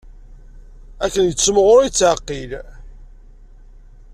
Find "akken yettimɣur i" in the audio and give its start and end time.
1.05-1.85